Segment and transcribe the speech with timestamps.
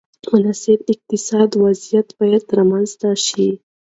[0.33, 3.49] مناسب اقتصادي وضعیت باید رامنځته شي.